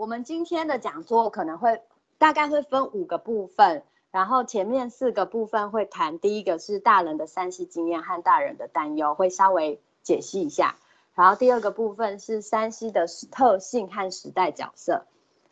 [0.00, 1.82] 我们今天的讲座可能会
[2.16, 10.76] 大概会分五个部分，然后前面四个部分会谈，第一个是大人的三 C 经验和大人的担忧，会稍微解析一下。
[11.14, 15.04] 然后第二个部分是三 C 的特性和时代角色，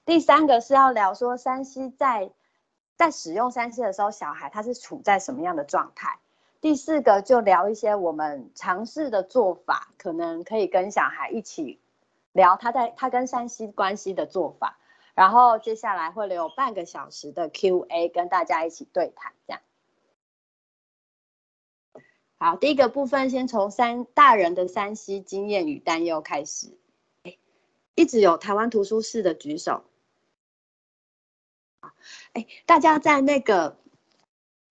[0.06, 2.30] 第三个是要聊说三 C 在
[2.96, 6.20] 在使用三 C 的时候，小孩他是处在什么样的状态。
[6.62, 11.78] 第四个就聊一些我们尝试的做法，可能可以跟小孩一起
[12.38, 14.78] 聊他在他跟山西关系的做法，
[15.16, 19.60] 然后接下来会留半个小时的 Q&A 跟大家一起对谈，这样。
[22.38, 26.78] 好，第一个部分先从三大人的山西经验与担忧开始。
[27.24, 27.36] 哎
[27.96, 29.82] 一直有台湾图书室的举手。
[32.34, 33.76] 哎，大家在那个。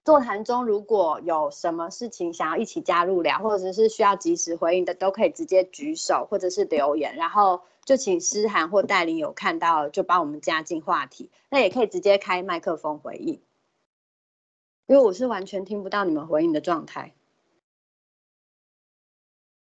[0.07, 11.29] 座谈中如果有什么事情想要一起加入聊，或者是需要及时回应的，都可以直接举手或者是留言，然后就请诗涵或戴琳有看到就帮我们加进话题。
[11.49, 13.41] 那也可以直接开麦克风回应，
[14.85, 17.13] 因为我是完全听不到你们回应的状态。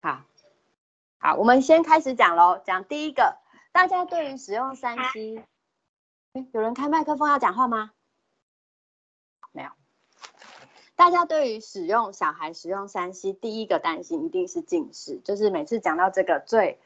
[0.02, 0.24] 好，
[1.16, 2.60] 好，我们先开始讲喽。
[2.66, 3.38] 讲第一个，
[3.72, 5.42] 大家对于使用三 C，
[6.52, 7.92] 有人开麦克风要讲话吗？
[9.52, 9.70] 没有。
[10.98, 16.80] 大家对于使用小孩使用三 C，第一个担心一定是近视，就是每次讲到这个最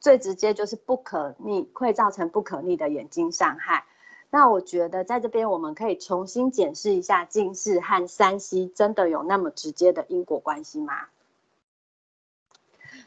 [0.00, 3.84] 最直接就是不可逆，会造成不可逆的眼睛伤害。
[4.30, 11.06] 那我觉得在这边我们可以重新检视一下近视和三 C 真的有那么直接的因果关系吗？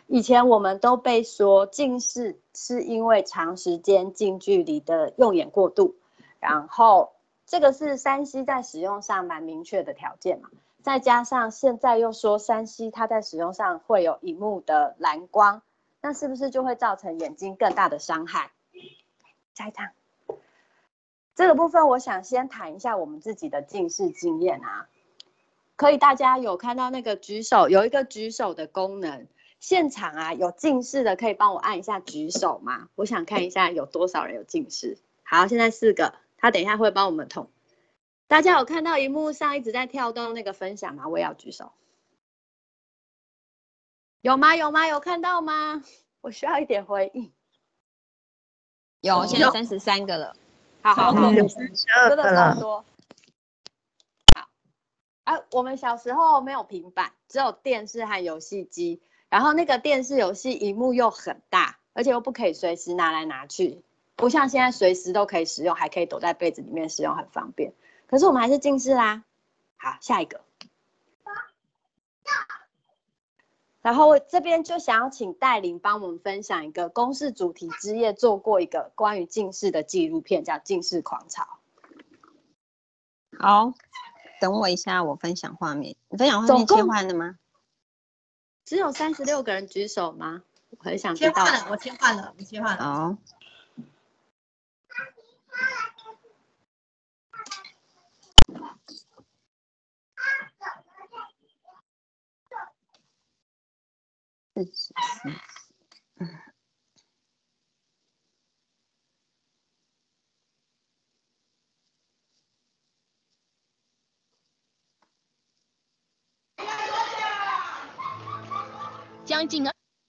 [0.07, 5.95] 以前我们都被说近视是因为长时间近距离的用眼过度，
[6.39, 7.11] 然后。
[7.55, 10.49] 这个是三 C 在使用上蛮明确的条件嘛，
[10.83, 15.61] 再加上现在又说三 C 它在使用上会有荧幕的蓝光，
[16.01, 18.51] 那是不是就会造成眼睛更大的伤害？
[19.53, 19.87] 下一张，
[21.33, 24.89] 这个部分我想先谈一下我们自己的近视经验啊，
[25.77, 29.27] 可以大家有看到那个举手，有一个举手的功能，
[29.61, 32.89] 现场啊有近视的可以帮我按一下举手吗？
[32.95, 34.97] 我想看一下有多少人有近视。
[35.23, 36.15] 好，现在四个。
[36.37, 37.49] 他等一下会帮我们通。
[38.27, 41.07] 大家有看到荧幕上一直在跳动那个分享吗？
[41.07, 41.71] 我也要举手。
[44.21, 44.55] 有吗？
[44.55, 44.87] 有吗？
[44.87, 45.83] 有看到吗？
[46.21, 47.31] 我需要一点回应。
[49.01, 50.35] 有，现在三十三个了。
[50.81, 52.55] 好好好，三十二个了。
[52.59, 52.83] 多。
[54.33, 54.49] 好。
[55.25, 59.01] 啊，我们小时候没有平板，只有电视和游戏机。
[59.29, 63.83] 然后那个电视游戏荧幕又很大，而且又不可以随时拿来拿去。
[64.15, 67.73] 不像现在随时都可以使用，还可以躲在被子里面使用，很方便。
[68.07, 69.23] 可是我们还是近视啦。
[69.77, 70.41] 好，下一个。
[73.81, 81.59] 然后这边就想要请戴琳帮我们分享一个公式主题之夜做过一个关于近视的纪录片，叫《近视狂潮》。
[83.39, 83.73] 好，
[84.41, 85.95] 等我一下，我分享画面。
[86.09, 87.37] 你分享画面切换了吗？
[88.63, 90.41] 只有三十六个人举手吗？
[90.71, 91.31] 我很想知道。
[91.31, 92.83] 切换了，我切换了，我切换了。
[92.83, 93.17] 好。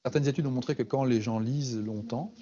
[0.05, 2.33] Certaines études ont montré que quand les gens lisent longtemps,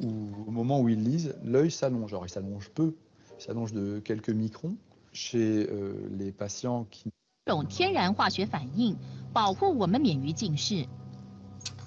[0.00, 2.12] ou au moment où ils lisent, l'œil s'allonge.
[2.12, 2.94] Alors il s'allonge peu,
[3.38, 4.76] il s'allonge de quelques microns.
[5.12, 7.10] Chez euh, les patients qui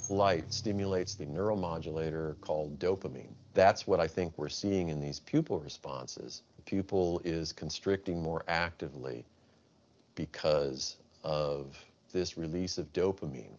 [0.09, 3.33] Light stimulates the neuromodulator called dopamine.
[3.53, 6.41] That's what I think we're seeing in these pupil responses.
[6.55, 9.23] The pupil is constricting more actively
[10.15, 11.77] because of
[12.11, 13.57] this release of dopamine.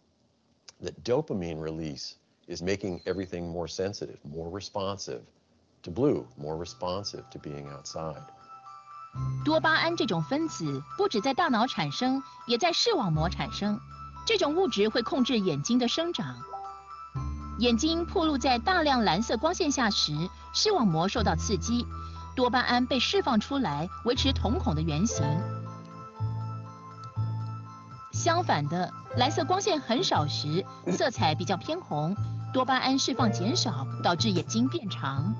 [0.81, 2.17] That dopamine release
[2.49, 5.23] is making everything more sensitive, more responsive
[5.85, 8.23] to blue, more responsive to being outside.
[9.45, 13.79] 多巴胺这种分子不止在大脑产生，也在视网膜产生。
[14.25, 16.37] 这种物质会控制眼睛的生长。
[17.59, 20.13] 眼睛暴露在大量蓝色光线下时，
[20.53, 21.85] 视网膜受到刺激，
[22.37, 25.25] 多巴胺被释放出来，维持瞳孔的圆形。
[28.13, 32.17] 相反的，蓝色光线很少时，色彩比较偏红，
[32.53, 35.35] 多巴胺释放减少，导致眼睛变长。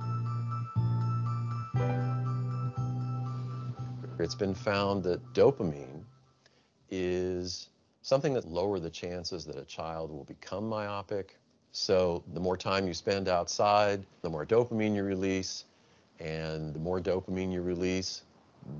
[4.22, 6.04] It's been found that dopamine
[6.90, 7.70] is
[8.02, 11.38] something that lower the chances that a child will become myopic
[11.72, 15.66] So the more time you spend outside, the more dopamine you release,
[16.20, 18.24] and the more dopamine you release,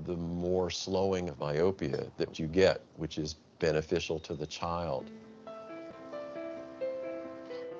[0.04, 5.04] the more slowing of myopia that you get, which is beneficial to the child.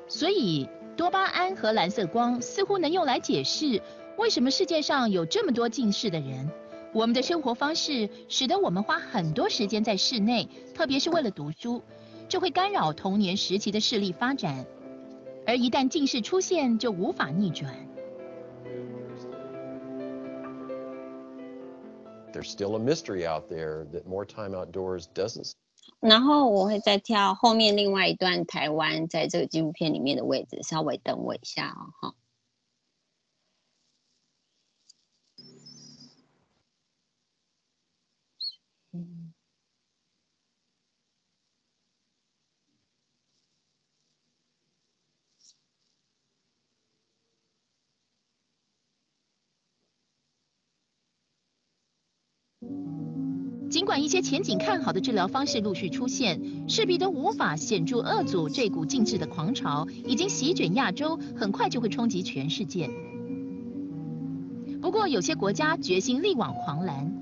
[0.08, 3.82] 所以，多巴胺和蓝色光似乎能用来解释
[4.16, 6.48] 为什么世界上有这么多近视的人。
[6.93, 11.81] 我们的生活方式使得我们花很多时间在室内，特别是为了读书，
[12.29, 14.65] 这会干扰童年时期的视力发展。
[15.47, 17.73] 而一旦近视出现，就无法逆转。
[22.31, 25.51] There's still a mystery out there that more time outdoors doesn't
[25.99, 32.12] 然后我会再跳后面另外一段台湾在这个纪录片里面的位置，稍微等我一下哦，哈。
[54.03, 62.89] 一些前景看好的治疗方式陆续出现，势必都无法显著遏阻这股静止的狂潮，已经席卷亚洲，很快就会冲击全世界。
[64.81, 67.13] 不过，有些国家决心力挽狂澜，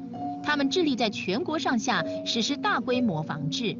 [0.41, 3.77] 他们致力在全国上下实施大规模防治。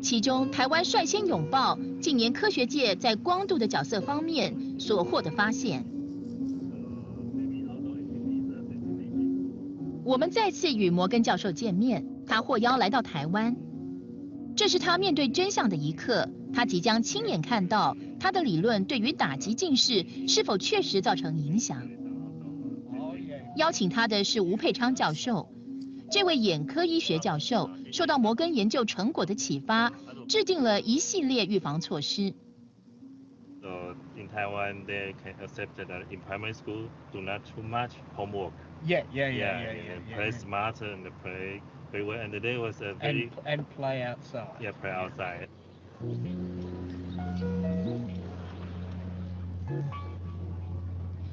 [0.00, 5.84] 其中，台湾率先拥抱近年科学界在光度的角色方面所获得发现。
[10.12, 13.56] 我们再次与摩根教授见面，他获邀来到台湾。
[14.54, 21.88] 这是他面对真相的一刻，他即将亲眼看到他的理论对于打击近视是否确实造成影响。
[23.56, 25.48] 邀请他的是吴佩昌教授，
[26.10, 29.90] 这位眼科医学教授受到摩根研究成果的启发，
[30.28, 32.34] 制定了一系列预防措施。
[33.61, 38.53] So in Taiwan, they can accept that in primary school, do not too much homework.
[38.85, 40.37] Yeah, yeah, yeah, yeah, yeah, and yeah, yeah, play yeah.
[40.37, 41.61] smarter and play
[41.91, 42.19] very well.
[42.19, 44.61] And today was a very And and play outside.
[44.61, 45.47] yeah play outside.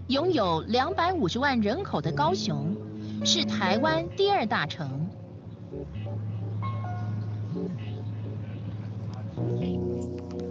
[0.09, 2.75] 拥有两百五十万人口的高雄，
[3.25, 5.09] 是台湾第二大城。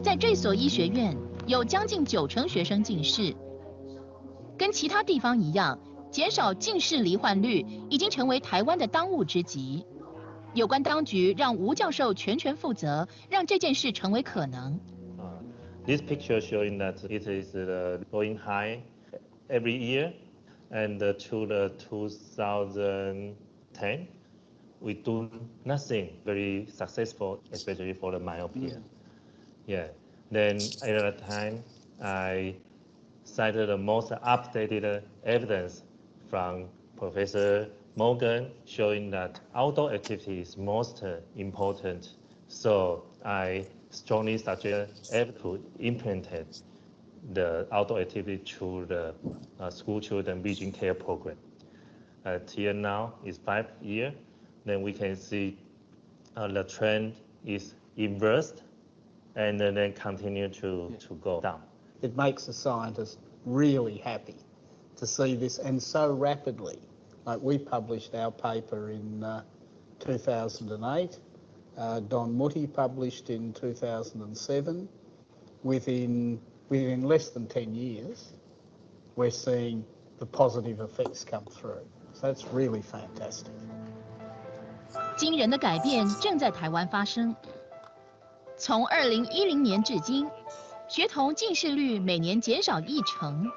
[0.03, 1.15] 在这所医学院，
[1.48, 3.34] 有将近九成学生近视。
[4.58, 5.78] 跟其他地方一样，
[6.10, 9.86] 减少近视罹患率已经成为台湾的当务之急。
[10.52, 14.78] 有关当局让吴教授全权负责，让这件事成为可能。
[15.18, 15.38] Uh,
[15.86, 18.82] this picture showing that it is uh, going high
[19.48, 20.12] every year,
[20.70, 24.06] and uh, to the 2010,
[24.80, 25.30] we do
[25.64, 28.82] nothing very successful, especially for the myopia.
[29.66, 29.86] Yeah.
[30.30, 31.64] Then at that time,
[32.02, 32.56] I
[33.24, 35.82] cited the most updated evidence
[36.28, 41.02] from Professor Morgan showing that outdoor activity is most
[41.36, 42.14] important.
[42.48, 46.62] So I strongly suggest to implement
[47.32, 49.14] the outdoor activity to the
[49.58, 51.36] uh, school children vision care program.
[52.24, 54.12] Uh, here now is five year,
[54.64, 55.58] then we can see
[56.36, 57.14] uh, the trend
[57.44, 58.62] is inversed
[59.37, 61.61] and then then continue to, to go down.
[62.01, 64.35] It makes a scientist really happy
[64.97, 66.79] to see this and so rapidly.
[67.25, 69.43] Like we published our paper in uh,
[69.99, 71.19] 2008.
[71.75, 74.87] Uh, Don Mutti published in 2007.
[75.63, 78.33] Within within less than 10 years,
[79.15, 79.85] we're seeing
[80.19, 81.85] the positive effects come through.
[82.13, 83.53] So that's really fantastic.
[85.17, 87.35] 惊人的改变正在台湾发生。
[88.58, 90.28] 从二零一零年至今，
[90.88, 93.48] 学童近视率每年减少一成。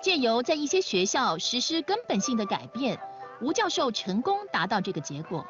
[0.00, 3.00] 借由在一些学校实施根本性的改变，
[3.40, 5.44] 吴教授成功达到这个结果。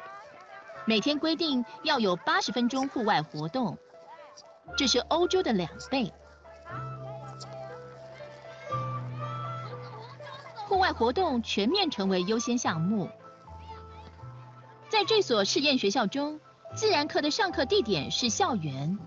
[0.85, 3.77] 每天规定要有八十分钟户外活动，
[4.75, 6.11] 这是欧洲的两倍。
[10.65, 13.07] 户外活动全面成为优先项目。
[14.89, 16.39] 在这所试验学校中，
[16.75, 18.97] 自然课的上课地点是校园。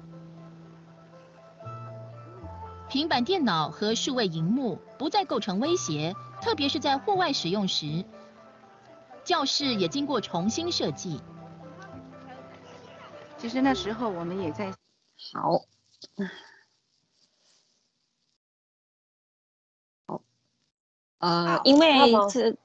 [2.88, 8.04] 平板电脑和数位荧幕不再构成威胁，特别是在户外使用时。
[9.24, 11.20] 教室也经过重新设计。
[13.36, 14.72] 其实那时候我们也在
[15.32, 15.60] 好，
[20.06, 20.22] 好，
[21.18, 22.56] 呃，因为这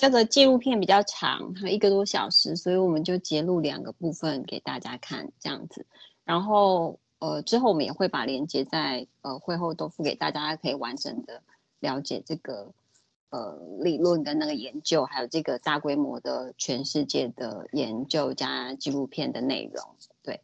[0.00, 5.84] 这个纪录片比较长，它一个多小时，所以我们就截录两个部分给大家看，这样子。
[6.24, 11.42] 然后呃，之后我们也会把链接在呃会后都付给大家，可以完整的
[11.80, 12.72] 了解这个
[13.28, 19.84] 呃理论跟那个研究，还有这个大规模的全世界的研究加纪录片的内容。
[20.22, 20.40] 对，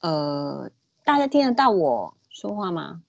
[0.00, 0.70] 呃，
[1.04, 3.02] 大家听得到我说话吗？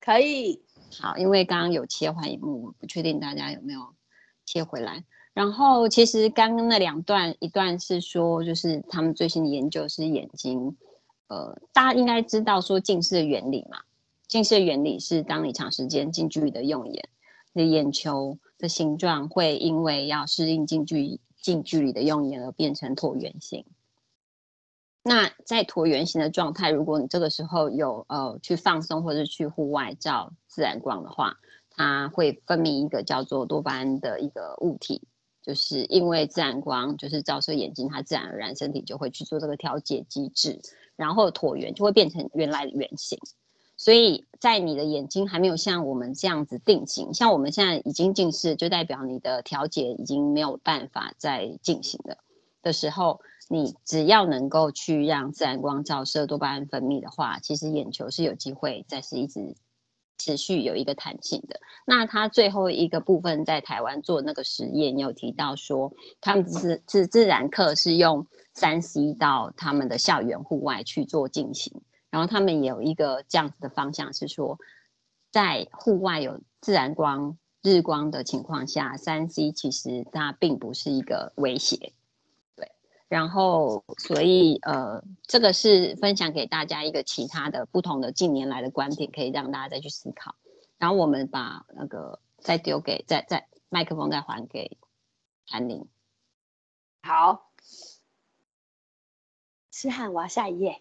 [0.00, 0.62] 可以。
[0.98, 3.94] 好，因为刚刚有切换一幕，不确定大家有没有
[4.50, 5.04] 切回来。
[5.32, 10.76] 然后其实刚刚那两段，一段是说就是他们最新的研究是眼睛。
[11.28, 13.78] 呃，大家应该知道说近视的原理嘛？
[14.26, 17.08] 近视的原理是当你长时间近距离的用眼，
[17.52, 23.64] 你眼球的形状会因为要适应近距近距离的用眼而变成椭圆形。
[25.04, 31.38] 那在椭圆形的状态，如果你这个时候有呃去放松或者去户外照自然光的话，
[31.70, 35.02] 它会分泌一个叫做多巴胺的一个物体，
[35.42, 40.60] 就是因为自然光就是照射眼睛，它自然而然身体就会去做这个调节机制。
[40.96, 43.18] 然后椭圆就会变成原来的圆形，
[43.74, 52.18] 所以在你的眼睛还没有像我们这样子定型，像我们现在已经近视，就代表你的调节已经没有办法再进行了
[52.60, 59.54] 的时候，你只要能够去让自然光照射多巴胺分泌的话，其实眼球是有机会再是一直
[60.20, 61.58] 持续有一个弹性的。
[61.86, 68.26] 那他最后一个部分在台湾做那个实验，有提到说他们自自自然课是用。
[68.52, 74.58] 三 C 到他们的校园户外去做进行，然后他们也有一个这样子的方向，是说
[75.30, 81.94] 在户外有自然光、日光的情况下，三 C 其实它并不是一个威胁。
[83.10, 90.36] 然后所以呃，这个是分享给大家一个其他的不同的近年来的观点，可以让大家再去思考。
[90.78, 94.78] 然后我们把那个再丢给再再麦克风再还给
[95.48, 95.88] 韩玲。
[97.02, 97.50] 好。
[99.72, 100.80] 诗翰，我要下一页。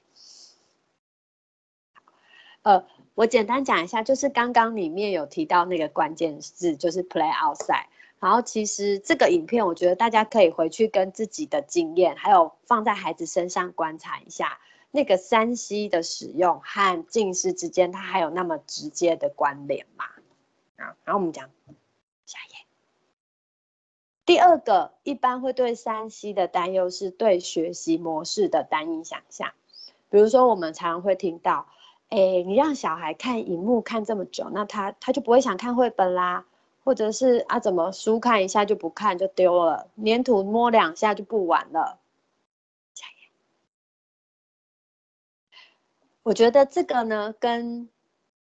[2.62, 7.88] 呃，我简单讲一下，就是刚刚里面有提到那个关键字，就是 play outside。
[8.20, 14.60] 然后其实这个影片，我觉得大家可以回去跟自己的经验，还有放在孩子身上观察一下，
[14.92, 20.06] 那个三 C 的使用和近视之间，它还有那么直接的关联吗？
[20.76, 21.50] 啊，然后我们讲
[22.26, 22.66] 下一页。
[24.26, 29.54] 第二个一般会对三 C 的担忧是对学习模式的单一想象，
[30.10, 31.68] 比如说我们常常会听到，
[32.10, 36.46] 哎，你让小孩看荧幕看这么久，那他他就不会想看绘本啦，
[36.90, 42.00] 或者是啊怎么书看一下就不看就丢了，粘土摸两下就不玩了。
[46.24, 47.90] 我觉得这个呢跟。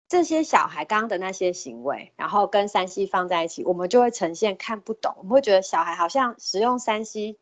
[0.07, 5.15] 这些小孩刚刚的那些行为，然后跟三 C 放在一起，我们就会呈现看不懂。
[5.17, 7.37] 我们会觉得小孩好像使用三 C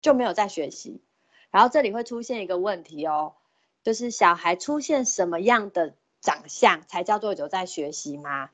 [0.00, 1.02] 就没有在学习。
[1.50, 3.34] 然后这里会出现一个问题哦，
[3.82, 8.48] 就是小孩出现什么样的长相才叫做有在学习吗？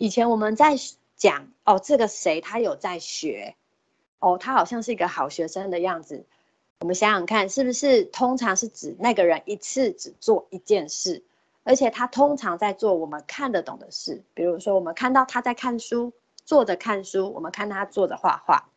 [0.00, 0.76] 以前我们在
[1.14, 3.54] 讲哦，这个谁他有在学，
[4.18, 6.24] 哦，他好像是一个好学生的样子。
[6.78, 11.22] 我们想想看，是不是通常是指那个人一次只做一件事？
[11.64, 16.14] 而且他通常在做我们看得懂的事，比如说我们看到他在看书，
[16.46, 18.70] 坐着看书，我们看他坐着画画。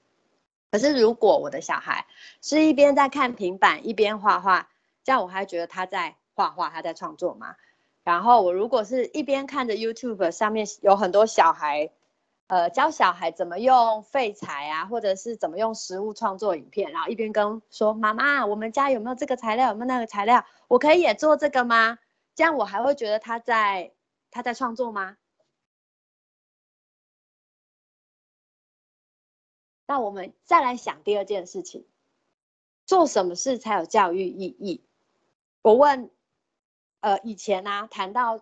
[0.72, 2.06] 可是如果我的小孩
[2.42, 4.68] 是一边在看平板一边画画，
[5.06, 7.56] 这样我还觉得他在画画，他在创作吗？
[8.04, 11.90] 然后我如果是一边看着 YouTube 上面有很多小孩，
[12.48, 21.98] 呃，教小孩怎么用废材啊，或者是怎么用食物创作影片，然后一边跟说妈妈，我们家有没有这个材料，有没有那个材料，我可以也做这个吗？
[22.36, 23.94] 这样我还会觉得他在
[24.32, 25.18] 他在创作吗？
[29.86, 31.86] 那我们再来想第二件事情，
[32.86, 34.84] 做什么事才有教育意义？
[35.62, 36.10] 我问，
[37.04, 38.40] 呃，以前呢谈到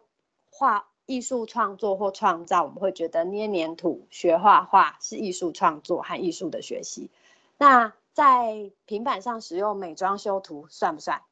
[0.52, 7.10] 画艺术创作或创造，我们会觉得捏黏土、学画画是艺术创作和艺术的学习。
[7.58, 11.24] 那在平板上使用美妆修图算不算？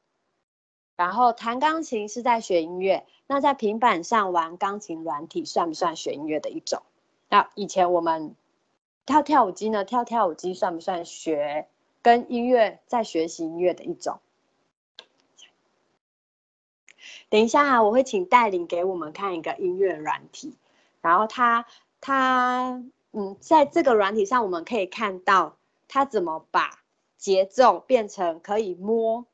[0.95, 6.81] 然后弹钢琴是在学音乐，那在平板上玩钢琴软体算不算学音乐的一种？
[7.29, 8.35] 那以前我们
[9.05, 9.85] 跳跳舞机呢？
[9.85, 11.67] 跳跳舞机算不算学
[12.01, 14.19] 跟音乐在学习音乐的一种？
[17.29, 20.55] 等一下，我会请带领给我们看一个音乐软体，
[21.01, 21.65] 然后它
[22.01, 25.57] 它嗯，在这个软体上我们可以看到
[25.87, 26.79] 它怎么把
[27.17, 29.25] 节奏变成可以摸。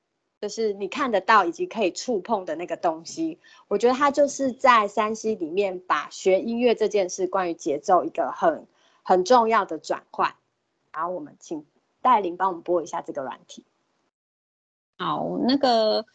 [0.42, 8.68] 就是你看得到以及可以触碰的那个东西，我觉得它就是在三 C 里面把学音乐这件事关于节奏一个很
[9.02, 10.36] 很重要的转换。
[10.92, 11.66] 然后我们请
[12.02, 13.64] 戴琳帮我们播一下这个软体。
[15.00, 16.06] 好，那个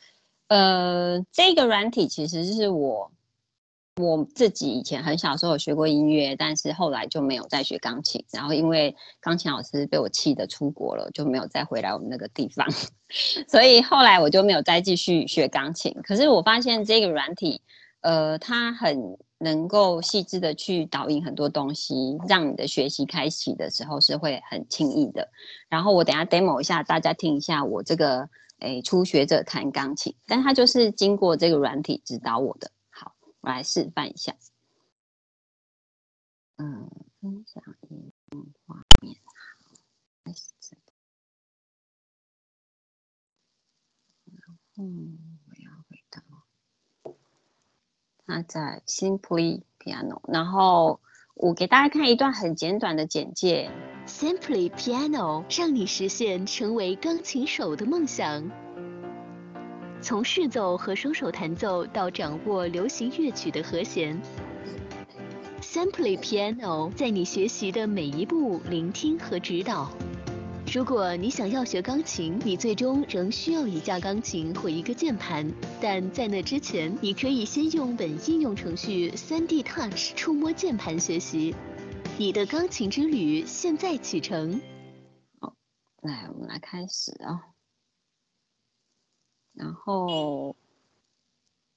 [0.50, 3.12] 呃，这个软体其实是我
[3.98, 8.24] 我自己以前很小时候有学过音乐，但是后来就没有再学钢琴。
[8.32, 12.66] 然后因为钢琴老师被我气的出国了，就没有再回来我们那个地方，
[13.46, 15.94] 所以后来我就没有再继续学钢琴。
[16.02, 17.62] 可是我发现这个软体，
[18.00, 25.28] 呃，它很能够细致的去导引很多东西，让你的学习开启的时候是会很轻易的。
[25.68, 28.28] 然后我等下 demo 一下，大家听一下我这个。
[28.60, 32.70] 诶，初学者弹钢琴，但他就是经过这个软体指导我的。
[32.90, 34.34] 好，我来示范一下。
[36.56, 36.90] 嗯，
[37.20, 39.32] 分享荧幕画面，好，
[40.24, 40.44] 开始。
[44.26, 44.40] 然
[44.76, 44.84] 后
[45.46, 46.22] 我要回到
[48.26, 51.00] 他在 Simply Piano，然后
[51.42, 53.70] 我给大家看一段很简短的简介。
[54.06, 58.50] Simply Piano 让你实现成为钢琴手的梦想。
[60.02, 64.20] 从试奏和双手弹奏到掌握流行乐曲的和弦
[65.62, 69.90] ，Simply Piano 在你学习的每一步聆听和指导。
[70.72, 75.52] 如果你想要学钢琴，你最终仍需要一架钢琴或一个键盘。
[75.80, 81.56] 但在那之前，你可以先用本应用程序 3D Touch 触摸键盘学习。
[82.18, 84.60] 你的钢琴之旅现在启程。
[85.40, 85.56] 好，
[86.02, 87.48] 来，我们来开始啊。
[89.54, 90.54] 然后，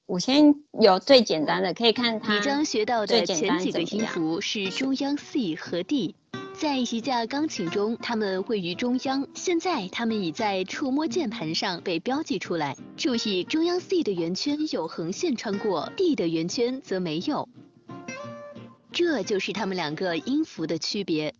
[0.06, 2.36] 我先有最简单的，可以看它。
[2.36, 6.16] 你将学到的前几个音符是中央 C 和 D，
[6.54, 9.28] 在一架钢琴中，它们位于中央。
[9.36, 12.78] 现在，它们已在触摸键盘上被标记出来。
[12.96, 17.50] 注意，中央 C 的圆圈有横线穿过，D 的圆圈则没有。
[18.92, 21.36] 这就是它们两个音符的区别。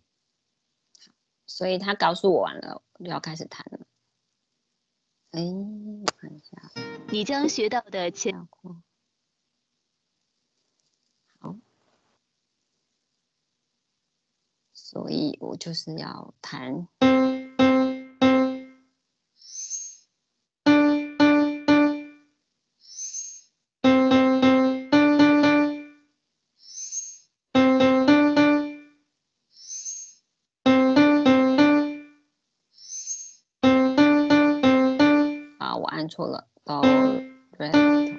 [1.46, 3.86] 所以他告诉我完了，就要开始弹了。
[5.30, 5.40] 哎，
[6.16, 6.72] 看一下，
[7.08, 8.46] 你将学到的前
[14.94, 16.86] 所以我就是要弹。
[36.08, 36.82] 错了，到
[37.58, 38.13] red，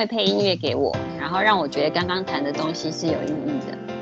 [0.00, 3.99] 会配音乐给我，然后让我觉得刚刚弹的东西是有意义的。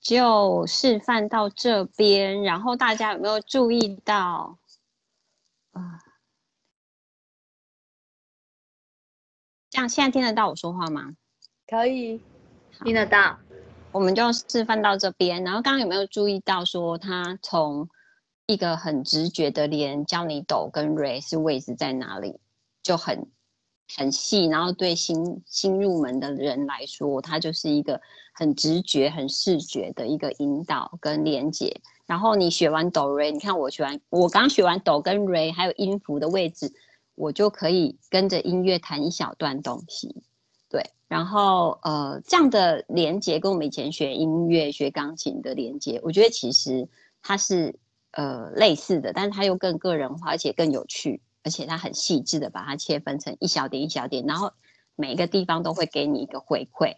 [0.00, 4.58] 就示范到这边，然后大家有没有注意到
[5.72, 6.00] 啊？
[9.70, 11.12] 这样现在听得到我说话吗？
[11.66, 12.22] 可以，
[12.84, 13.38] 听得到。
[13.92, 17.88] 我们就示范到这边，然后刚刚有没有注意到说，他从
[18.46, 22.40] 一个很直觉的连教你抖跟是位置在哪里，
[22.82, 23.30] 就很。
[23.96, 28.00] 很细，然后对新新入门的人来说，它就是一个
[28.34, 31.80] 很直觉、很视觉的一个引导跟连接。
[32.06, 36.72] 然后你学完哆瑞，你看我学完，我刚学完哆跟瑞，还有音符的位置，
[37.14, 40.22] 我就可以跟着音乐弹一小段东西。
[40.70, 46.88] 对，然后呃，这样的连接跟我们以前学音乐、学钢琴的连接，我觉得其实
[47.22, 47.78] 它是
[48.12, 51.20] 呃类似的，但是它又更个人化，而且更有趣。
[51.48, 54.52] 而且它很细致的把它切分成一小点一小点，然后
[54.96, 56.96] 每一个地方都会给你一个回馈，